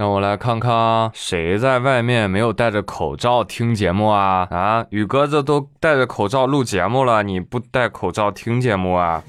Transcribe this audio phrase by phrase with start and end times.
[0.00, 4.48] 让我来看看谁在外面没有戴着口罩听节目啊？
[4.50, 9.22] 啊，宇哥这都戴着口罩录节目了，你不戴口罩听节目啊？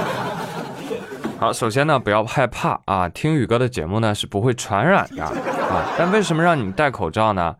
[1.40, 5.32] 好，首先呢，不要害怕啊，听宇哥的节目呢是不会传染的啊。
[5.96, 7.54] 但为什么让你们戴口罩呢？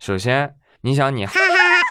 [0.00, 1.26] 首先，你想你，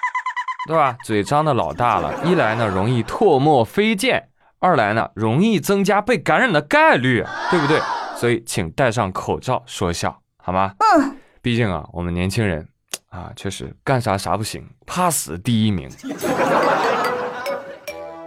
[0.68, 0.98] 对吧？
[1.04, 4.28] 嘴张的老大了，一来呢容易唾沫飞溅，
[4.58, 7.80] 二来呢容易增加被感染的概率，对不对？
[8.16, 10.74] 所以，请戴上口罩说笑，好吗？
[10.80, 11.16] 嗯。
[11.42, 12.68] 毕竟啊，我们年轻人
[13.10, 15.90] 啊，确实干啥啥不行，怕死第一名，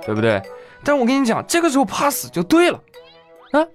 [0.07, 0.41] 对不对？
[0.85, 2.81] 但我跟你讲，这个时候怕死就对了
[3.53, 3.67] 啊！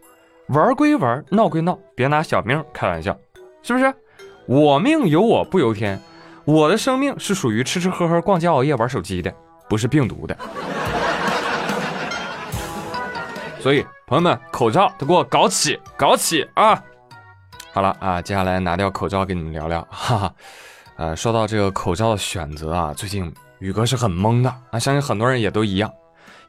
[0.48, 3.18] 玩归玩，闹归闹，别拿小命开玩笑，
[3.62, 3.94] 是不是？
[4.46, 6.00] 我命由我不由天，
[6.46, 9.34] 我的生命是属于吃吃喝喝、逛街熬夜、玩手机的，
[9.70, 10.38] 不是病毒的。
[13.64, 13.84] 所以。
[14.06, 16.84] 朋友们，口罩都给我搞起，搞起啊！
[17.72, 19.82] 好了啊，接下来拿掉口罩，跟你们聊聊。
[19.90, 20.34] 哈哈，
[20.98, 25.92] 呃，说到这个口罩的选择啊，最近宇哥是很懵的啊，相信很多人也都一样，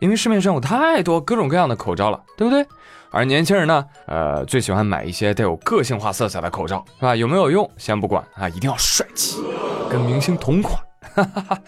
[0.01, 2.67] 因为市面上有太多各种各样的口罩了，对不对？
[3.11, 7.17] 而年轻人呢，呃，最喜欢买一些带有个性化色彩的口罩，是吧？
[7.17, 9.43] 有没有用先不管啊，一定要帅气，
[9.89, 10.77] 跟明星同款。
[11.15, 11.59] 哈哈哈，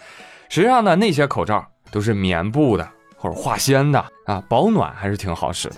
[0.49, 2.87] 实际上呢，那些口罩都是棉布的。
[3.17, 5.75] 或者化纤的啊，保暖还是挺好使的，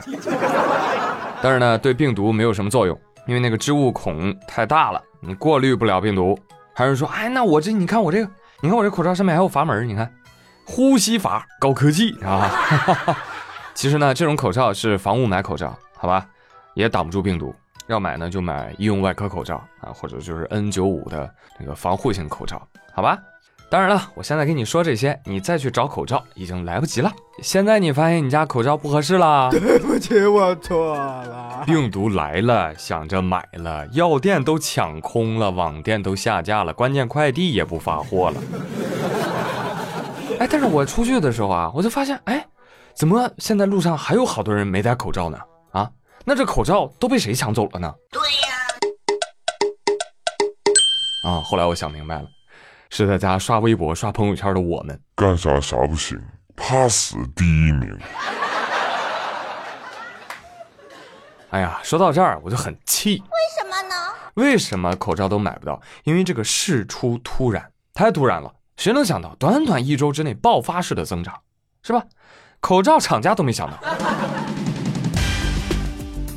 [1.41, 6.37] 但是呢，对病毒没有什么作用，因为那个织物孔太大了，你过滤不了病毒。
[6.73, 8.31] 还是说，哎，那我这你看我这个，
[8.61, 10.09] 你看我这口罩上面还有阀门，你看，
[10.65, 12.49] 呼吸阀，高科技啊。
[13.75, 16.25] 其实呢，这种口罩是防雾霾口罩，好吧，
[16.75, 17.53] 也挡不住病毒。
[17.87, 23.17] 要买呢，就买医用外科口罩啊，或者就是 N95 的那个防护性口罩，好吧。
[23.69, 27.11] 当然了，我现在跟你说这些，你再去找口罩已经来不及了。
[27.43, 31.63] 现在你发现你家口罩不合适了，对不起，我错了。
[31.67, 38.41] 病毒来了，想着买了，药店都抢空了，网店都下架了，关键快递也不发货了。
[40.39, 42.43] 哎，但是我出去的时候啊，我就发现，哎，
[42.95, 45.37] 怎么现在路上还有好多人没戴口罩呢？
[45.73, 45.87] 啊，
[46.25, 47.93] 那这口罩都被谁抢走了呢？
[48.09, 48.47] 对呀。
[51.23, 52.25] 啊，后来我想明白了。
[52.89, 56.20] 是在家刷微博、刷朋友圈的我们，干啥啥不行，
[56.55, 57.98] 怕死第一名。
[61.52, 63.22] 哎呀，说到这儿我就很气。
[63.22, 63.95] 为什么呢？
[64.33, 65.82] 为什么口罩都买不到？
[66.04, 68.52] 因为这个事出突然，太突然了。
[68.77, 71.33] 谁能想到，短短一周之内爆发式的增长，
[71.83, 72.04] 是吧？
[72.60, 73.77] 口罩厂家都没想到。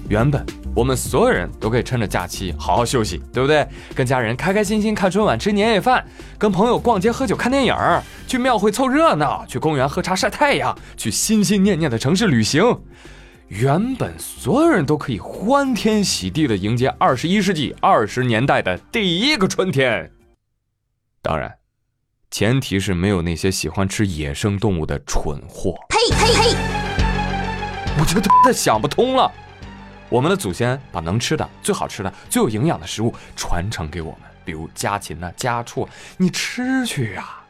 [0.08, 0.44] 原本。
[0.74, 3.66] 我们所有人都可以趁着假期好好休息，对不对？
[3.94, 6.02] 跟家人开开心心看春晚、吃年夜饭，
[6.38, 7.74] 跟朋友逛街、喝酒、看电影，
[8.26, 12.80] 去庙会凑热闹，去公园喝茶晒太阳，去心心念念的城市旅行。
[13.48, 20.10] 原本所有人都可以欢天喜地的迎接二十一世纪二十年代的第一个春天。
[21.20, 21.52] 当然，
[22.30, 25.74] 前提是没有那些喜欢吃野生动物的蠢货。
[25.90, 26.56] 呸呸呸！
[28.00, 29.30] 我觉得 想不通了。
[30.12, 37.40] 我们的祖先把能吃的、最好吃的、最有营养的食物传承给我们，比如家禽呢、家畜，你吃去呀。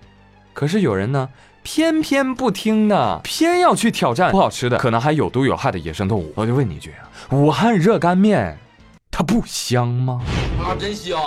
[0.52, 1.28] 可是有人呢，
[1.64, 6.32] 偏偏不听呢，偏要去挑战不好吃的、可能还有毒有害的野生动物。
[6.36, 8.56] 我就问你一句啊，武汉热干面，
[9.10, 10.22] 它不香吗？
[10.62, 11.18] 啊，真香！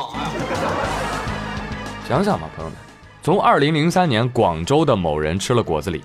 [2.08, 2.80] 想想吧，朋友们，
[3.22, 6.00] 从二零零三年广州的某人吃了果子狸。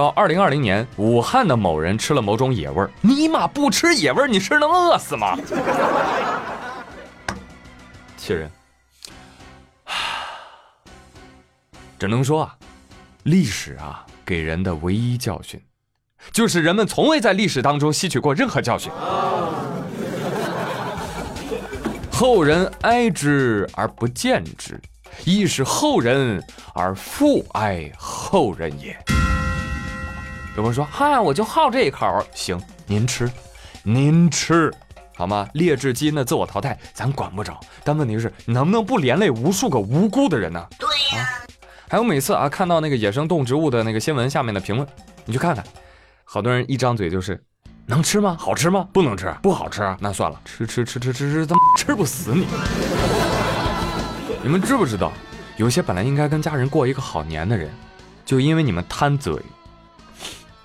[0.00, 5.36] 到二零二零年，武汉的某人吃了某种野味儿，尼玛不吃野味儿，你是能饿死吗？
[8.16, 8.50] 气人！
[11.98, 12.56] 只能说啊，
[13.24, 15.60] 历史啊给人的唯一教训，
[16.32, 18.90] 就是人们从未在历史当中吸取过任何教训。
[22.10, 24.80] 后人哀之而不见之，
[25.26, 26.42] 亦是后人
[26.72, 28.98] 而复哀后人也。
[30.56, 33.30] 有人说：“嗨，我就好这一口。”行，您吃，
[33.82, 34.72] 您吃，
[35.16, 35.48] 好吗？
[35.54, 37.58] 劣质基因的自我淘汰，咱管不着。
[37.84, 40.66] 但问题是，能不能不连累无数个无辜的人呢？
[40.78, 41.28] 对呀。
[41.88, 44.86] 还有每次啊，看到那个野生动植物的那个新闻下面的评论，
[45.24, 45.64] 你去看看，
[46.24, 47.42] 好多人一张嘴就是
[47.86, 48.36] 能吃吗？
[48.38, 48.86] 好吃吗？
[48.92, 49.96] 不能吃，不好吃。
[50.00, 52.46] 那算了，吃吃吃吃吃吃，怎么吃不死你？
[54.42, 55.12] 你们知不知道，
[55.56, 57.70] 有些本来应该跟家人过一个好年的人，
[58.24, 59.34] 就因为你们贪嘴。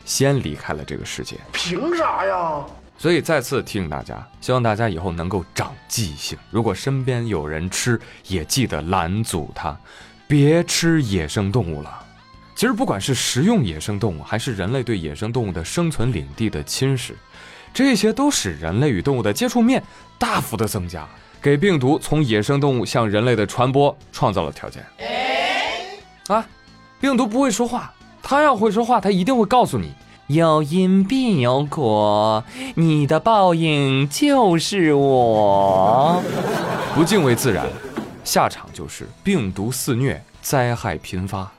[0.05, 1.35] 先离开了这个世界。
[1.51, 2.63] 凭啥呀？
[2.97, 6.37] 所以再次提醒大家，希望大家以后能够长记性。
[6.49, 9.77] 如果身边有人吃，也记得拦阻他，
[10.29, 12.03] 别吃野生动物了。
[12.55, 17.11] 其实不管是食用野生动物，还是人类对野生动物的生存领地的侵蚀，
[17.73, 19.83] 这些都使人类与动物的接触面
[20.17, 21.05] 大幅的增加，
[21.41, 24.85] 给病毒从野生动物向人类的传播创造了条件。
[26.27, 26.47] 啊，
[27.01, 27.93] 病毒不会说话，
[28.27, 29.93] 它要会说话，他一定会告诉你。
[30.25, 32.43] 有因必有果，
[32.73, 36.23] 你的报应就是我。
[36.95, 37.67] 不敬畏自然，
[38.23, 41.51] 下场就是病毒肆虐，灾害频发。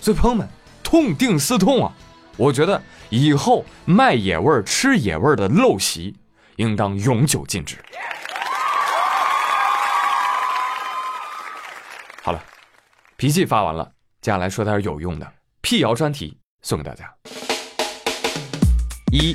[0.00, 0.48] 所以朋友们，
[0.82, 1.92] 痛定思痛啊！
[2.38, 2.80] 我觉得
[3.10, 6.16] 以后卖野味儿、吃野味儿的陋习，
[6.56, 7.76] 应当永久禁止。
[12.22, 12.42] 好了，
[13.18, 13.90] 脾气发完了，
[14.22, 15.30] 接下来说点有用的
[15.64, 17.10] 辟谣专题，送给大家。
[19.10, 19.34] 一，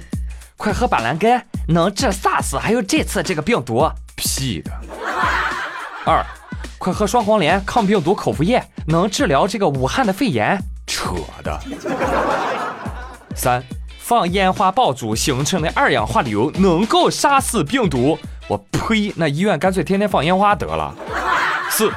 [0.57, 3.89] 快喝板蓝根，能治 SARS，还有这次这个病毒。
[4.15, 4.71] 屁的。
[6.05, 6.23] 二，
[6.77, 10.55] 快喝双黄连抗病毒口服液，能治疗这个武汉的肺炎。
[10.85, 11.59] 扯的。
[13.35, 13.63] 三，
[13.97, 18.19] 放烟花爆竹形成的二氧化硫能够杀死病毒。
[18.47, 20.93] 我呸，那医院干脆天天放烟花得了。
[21.71, 21.91] 四，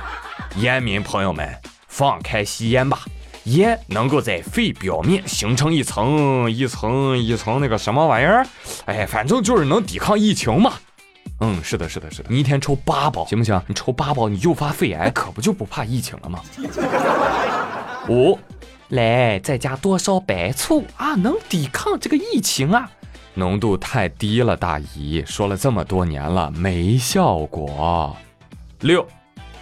[0.56, 1.46] 烟民朋友们，
[1.86, 3.00] 放开吸烟吧。
[3.44, 8.46] 烟能够在肺表面形成一层一层一层那个什么玩意儿，
[8.84, 10.74] 哎，反正就是能抵抗疫情嘛。
[11.40, 13.60] 嗯，是的，是的，是的，你一天抽八包行不行？
[13.66, 16.40] 你抽八包，你诱发肺癌 可不就不怕疫情了吗？
[18.08, 18.38] 五，
[18.90, 21.14] 来再加多少白醋啊？
[21.16, 22.88] 能抵抗这个疫情啊？
[23.34, 28.16] 浓度太低了，大姨说了这么多年了，没效果。
[28.80, 29.04] 六。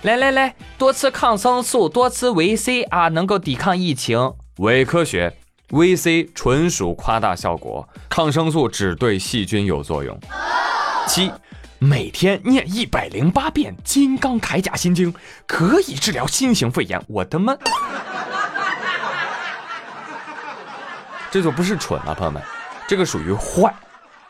[0.03, 4.33] 来来来，多吃抗生素，多吃维 C 啊，能够抵抗疫情。
[4.57, 5.37] 伪科学，
[5.73, 10.19] 维 C 纯属夸大效果，抗生素只对细菌有作用。
[11.07, 11.31] 七，
[11.79, 15.13] 每天念一百零八遍《金刚铠甲心经》，
[15.47, 16.99] 可以治疗新型肺炎。
[17.07, 17.55] 我的妈！
[21.31, 22.43] 这就不是蠢了，朋友们，
[22.89, 23.75] 这个属于坏，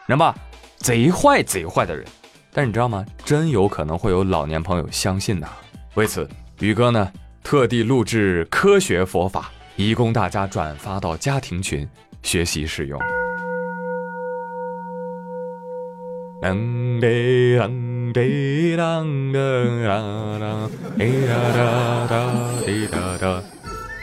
[0.07, 0.35] 人吧？
[0.79, 2.05] 贼坏贼坏的人。
[2.53, 3.07] 但你知道吗？
[3.25, 5.49] 真有可能会有老年朋友相信呐。
[5.95, 7.11] 为此，宇哥呢
[7.43, 11.89] 特地录制科学佛法，以供大家转发到家庭群
[12.23, 13.01] 学习使用。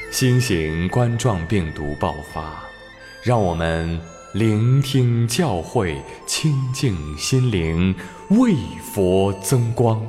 [0.10, 2.64] 新型冠状病毒爆发，
[3.24, 4.17] 让我们。
[4.38, 5.98] 聆听教诲，
[6.28, 7.96] 清净心灵，
[8.30, 8.54] 为
[8.94, 10.00] 佛增光，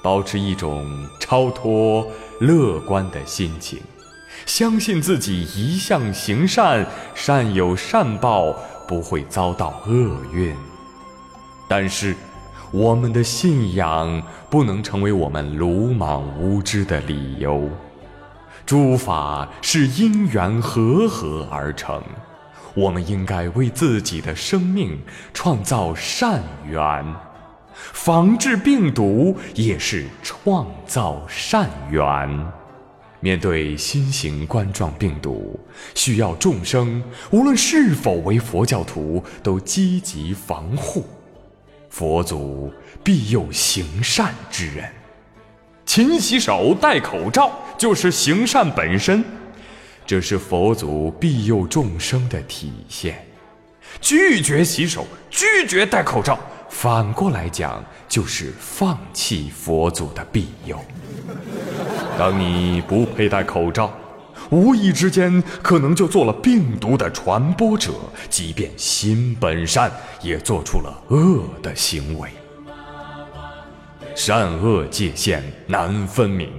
[0.00, 0.86] 保持一种
[1.18, 2.06] 超脱
[2.38, 3.80] 乐观的心情，
[4.46, 6.86] 相信自己一向行善，
[7.16, 8.54] 善有善报，
[8.86, 10.54] 不会遭到厄运。
[11.66, 12.14] 但是，
[12.70, 17.68] 我们的信仰不能成为我们鲁莽无知的理由。
[18.64, 22.00] 诸法是因缘和合而成。
[22.74, 24.98] 我们应该为自己的生命
[25.34, 27.04] 创造善缘，
[27.74, 32.52] 防治病毒也是创造善缘。
[33.20, 35.60] 面对新型冠状病毒，
[35.94, 41.04] 需要众生无论是否为佛教徒都积极防护。
[41.88, 42.72] 佛祖
[43.04, 44.90] 庇佑行善之人，
[45.84, 49.22] 勤洗手、戴口罩就是行善本身。
[50.04, 53.26] 这是佛祖庇佑众生的体现，
[54.00, 60.78] 拒绝洗手，拒绝戴口罩，反过来讲就是放弃佛祖的庇佑。
[62.18, 63.90] 当你不佩戴口罩，
[64.50, 67.92] 无意之间可能就做了病毒的传播者，
[68.28, 69.90] 即便心本善，
[70.20, 72.28] 也做出了恶的行为。
[74.14, 76.50] 善恶界限难分明。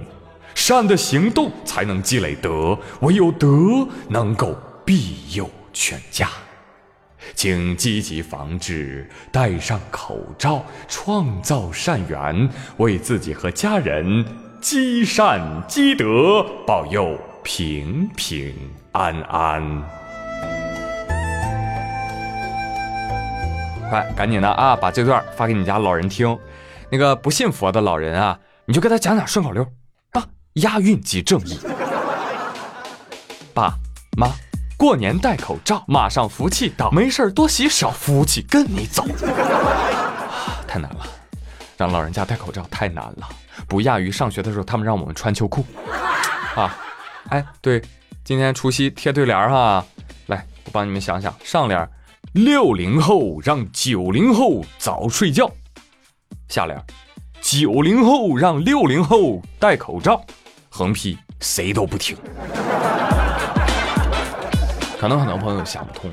[0.54, 3.48] 善的行动才能积累德，唯有德
[4.08, 6.28] 能够庇佑全家。
[7.34, 14.24] 请积极防治，戴上口罩，创造善缘，为自己和家人
[14.60, 18.54] 积善积德，保佑平平
[18.92, 19.82] 安安。
[23.90, 26.38] 快，赶紧的啊，把这段发给你家老人听。
[26.90, 29.66] 那个不信佛的老人啊，你就给他讲讲顺口溜。
[30.54, 31.58] 押韵即正义，
[33.52, 33.74] 爸
[34.16, 34.28] 妈
[34.76, 39.04] 过年戴口罩，马上福气到，没事多洗手，福气跟你走。
[40.68, 41.04] 太难了，
[41.76, 43.28] 让老人家戴口罩太难了，
[43.66, 45.64] 不亚于上学的时候他们让我们穿秋裤。
[46.54, 46.78] 啊，
[47.30, 47.82] 哎，对，
[48.22, 49.84] 今天除夕贴对联哈，
[50.26, 51.90] 来我帮你们想想，上联
[52.32, 55.50] 六零后让九零后早睡觉，
[56.48, 56.80] 下联
[57.40, 60.24] 九零后让六零后戴口罩，
[60.76, 62.16] 横批谁都不听。
[64.98, 66.10] 可能很多朋友想不通，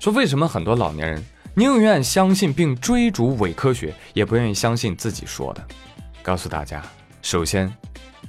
[0.00, 1.24] 说为什么很多老年人
[1.54, 5.64] 宁愿相信并追逐伪科学，也不愿意相信自己说的？
[6.20, 6.82] 告诉大家，
[7.22, 7.72] 首先，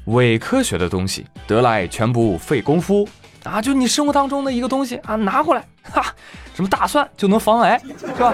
[0.05, 3.10] 伪科学的东西得来全不费功夫
[3.43, 3.60] 啊！
[3.60, 6.13] 就你生活当中的一个东西啊，拿过来，哈，
[6.53, 8.31] 什么大蒜就能防癌，是吧？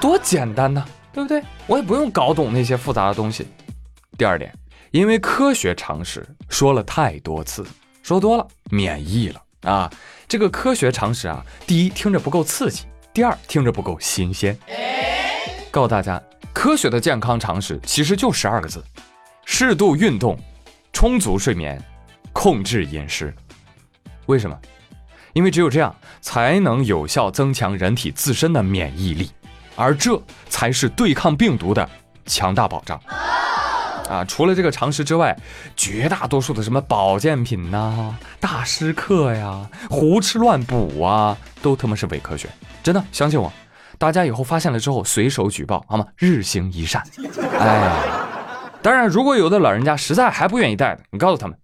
[0.00, 1.40] 多简单呐，对不对？
[1.68, 3.46] 我也不用搞懂那些复杂的东西。
[4.18, 4.52] 第二点，
[4.92, 7.66] 因为科学常识说了太多次，
[8.02, 9.90] 说多了免疫了啊！
[10.28, 14.56] 这个科学常识啊，第一听着不够刺激，第二听着不够新鲜。
[15.70, 16.22] 告诉大家，
[16.52, 18.84] 科学的健康常识其实就十二个字：
[19.46, 20.38] 适度运动，
[20.92, 21.82] 充足睡眠，
[22.34, 23.34] 控制饮食。
[24.26, 24.54] 为什么？
[25.32, 29.30] 因为只有这样才能有效增强人体自身的免疫力，
[29.74, 31.88] 而这才是对抗病毒的
[32.26, 33.00] 强大保障。
[34.12, 35.34] 啊，除了这个常识之外，
[35.74, 42.46] 绝大多数的什么保健品呐、大师课呀、胡吃乱补啊，都他妈是伪科学。
[42.82, 43.50] 真的，相信我，
[43.96, 46.04] 大家以后发现了之后，随手举报好吗？
[46.18, 47.02] 日行一善。
[47.58, 47.90] 哎，
[48.82, 51.56] 当然，如果有的老人家实在还不愿意戴的，你告诉他们，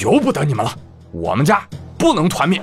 [0.00, 0.74] 由不得你们了，
[1.12, 1.62] 我们家
[1.96, 2.60] 不能团灭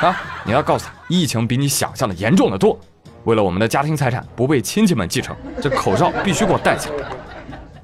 [0.00, 0.20] 啊！
[0.44, 2.76] 你要告诉他，疫情比你想象的严重的多，
[3.24, 7.08] 为了我们的家庭财产不被亲戚们继承，这口罩必须给我戴起来。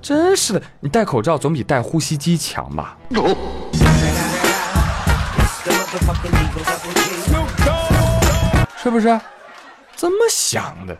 [0.08, 2.96] 真是的，你戴口罩总比戴呼吸机强吧？
[8.78, 9.20] 是不是？
[9.94, 10.96] 怎么想的？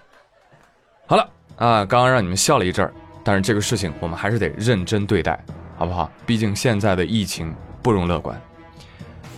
[1.06, 2.92] 好了啊，刚刚让你们笑了一阵儿，
[3.24, 5.42] 但是这个事情我们还是得认真对待，
[5.78, 6.10] 好不好？
[6.26, 8.38] 毕竟现在的疫情不容乐观，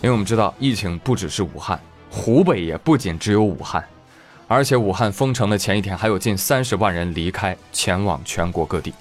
[0.01, 3.81] 因为我们知道疫情不只是武汉，湖北也不仅只有武汉，
[4.49, 8.93] 而且武汉封城的前一天还有近三十万人离开，前往全国各地。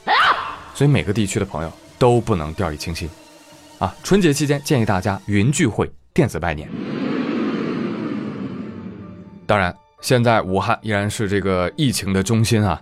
[0.80, 3.06] 所以每个地区的朋友都不能掉以轻心，
[3.78, 3.94] 啊！
[4.02, 6.66] 春节期间建议大家云聚会、电子拜年。
[9.46, 12.80] 当然，现在武汉依然是这个疫情的中心啊。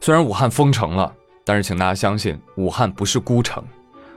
[0.00, 1.12] 虽然武汉封城了，
[1.44, 3.60] 但是请大家相信，武汉不是孤城，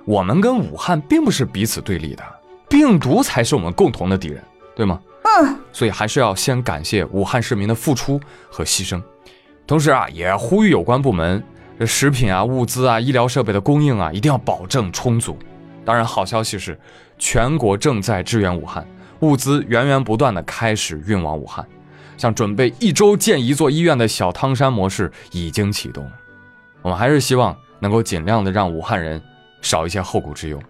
[0.06, 2.24] 我们跟武汉并不是彼此对立的，
[2.70, 4.44] 病毒才是我们共同的敌人，
[4.76, 5.02] 对吗？
[5.24, 5.58] 嗯。
[5.72, 8.22] 所以还是要先感谢武汉市民的付出
[8.52, 9.02] 和牺牲，
[9.66, 11.44] 同时啊，也呼吁有关部门。
[11.80, 15.38] 这食品啊、物资啊、医疗设备的供应啊，一定要保证充足。
[15.84, 16.80] 当然，好消息是，
[17.18, 18.88] 全国正在支援武汉，
[19.22, 21.66] 物资源源不断的开始运往武汉。
[22.16, 26.10] 像准备一周建一座医院的小汤山模式已经启动。
[26.82, 29.22] 我们还是希望能够尽量的让武汉人
[29.62, 30.62] 少一些后顾之忧。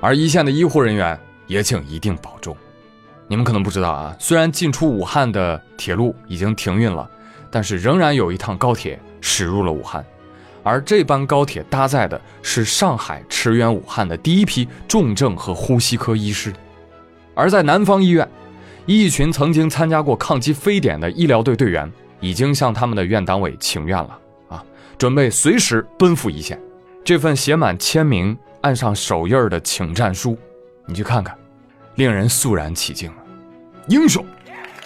[0.00, 2.54] 而一线的医护人员也请一定保重。
[3.28, 7.08] 你们可能不知道啊，虽然进出武汉的铁路已经停运了，
[7.50, 9.00] 但是仍然有一趟高铁。
[9.28, 10.06] 驶入了武汉，
[10.62, 16.52] 而这班高铁搭载的是上海驰援武汉的第一批重症和呼吸科医师。
[17.34, 18.26] 而在南方医院，
[18.86, 21.90] 一群曾经参加过抗击非典的医疗队队员
[22.20, 24.16] 已经向他们的院党委请愿了
[24.48, 24.62] 啊，
[24.96, 26.58] 准备随时奔赴一线。
[27.04, 30.38] 这份写满签名、按上手印儿的请战书，
[30.86, 31.36] 你去看看，
[31.96, 33.16] 令人肃然起敬啊！
[33.88, 34.24] 英雄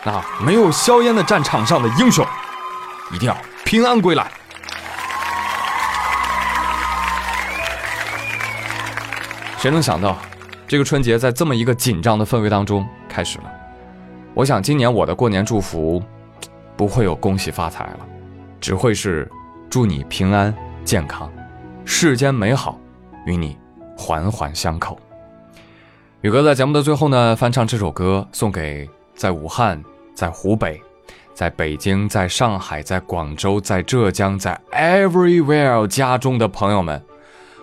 [0.05, 2.27] 啊，没有硝烟的战场上的英雄，
[3.13, 3.37] 一定要。
[3.65, 4.31] 平安归来。
[9.59, 10.17] 谁能想到，
[10.67, 13.45] 这个春节在这么一个紧张的氛围当中开始了？
[14.33, 16.03] 我想今年我的过年祝福，
[16.77, 18.01] 不会有恭喜发财了，
[18.61, 19.31] 只会是
[19.69, 21.31] 祝你平安健康，
[21.85, 22.81] 世间美好
[23.27, 23.59] 与你
[23.97, 24.99] 环环相扣。
[26.23, 29.83] 宇哥在节目的最后呢，翻唱这首歌送给在武汉、
[30.15, 30.81] 在湖北。
[31.41, 37.03] 在北京，在上海，在广州，在浙江，在 everywhere 家中的朋友们，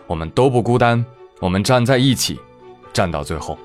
[0.07, 1.05] 我们都不孤单，
[1.39, 2.39] 我们站在一起，
[2.91, 3.55] 站到最后。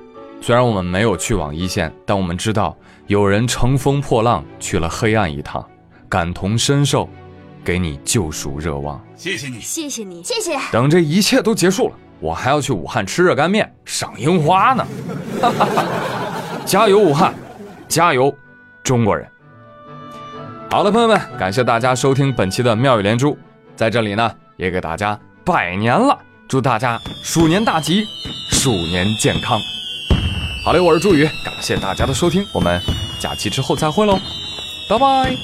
[0.43, 2.77] 虽然我们没有去往一线，但我们知道
[3.07, 5.67] 有人乘风破浪去了黑暗一趟，
[6.11, 7.09] 感同身受，
[7.65, 9.03] 给你救赎热望。
[9.17, 10.59] 谢谢你，谢谢你，谢谢。
[10.71, 14.87] 等这一切都结束了，我还要去武汉吃热干面、赏樱花呢。
[16.67, 17.35] 加油，武汉！
[17.89, 18.31] 加油，
[18.83, 19.27] 中国人！
[20.73, 23.37] 好了，朋友们，感谢大家收听本期的妙语连珠，
[23.77, 28.07] 在这里呢也给大家拜年了，祝大家鼠年大吉，
[28.53, 29.61] 鼠年健康。
[30.65, 32.81] 好嘞，我是朱宇，感谢大家的收听，我们
[33.21, 34.19] 假期之后再会喽，
[34.89, 35.37] 拜拜。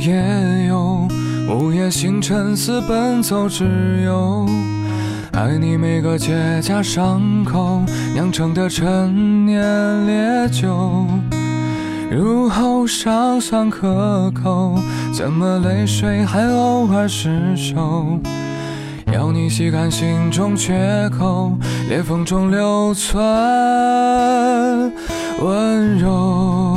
[0.00, 1.08] 也有，
[1.48, 4.46] 午夜星辰似奔走之友。
[5.32, 7.82] 爱你每个结痂伤口
[8.14, 11.06] 酿成的陈年烈酒，
[12.10, 14.78] 入喉尚算可口，
[15.12, 18.18] 怎么泪水还偶尔失手？
[19.12, 21.52] 要你细看心中缺口，
[21.88, 23.22] 裂缝中留存
[25.40, 26.76] 温柔。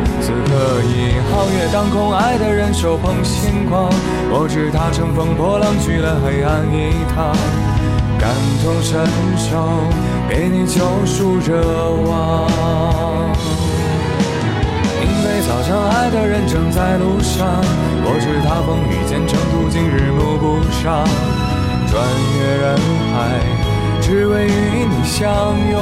[0.71, 3.91] 此刻已皓月当空，爱的人手捧星光。
[4.31, 7.35] 我知他乘风破浪，去了黑暗一趟。
[8.17, 8.31] 感
[8.63, 9.03] 同身
[9.35, 9.67] 受，
[10.29, 12.47] 给你救赎热望。
[15.03, 17.45] 莺飞草长，爱的人正在路上。
[18.07, 21.03] 我知他风雨兼程，途经日暮不赏。
[21.89, 22.01] 穿
[22.37, 22.79] 越人
[23.11, 23.19] 海，
[23.99, 25.27] 只为与你相
[25.69, 25.81] 拥。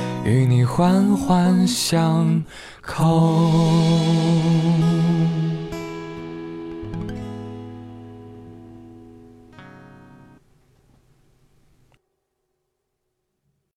[0.25, 2.43] 与你环环相。
[2.81, 3.21] 扣。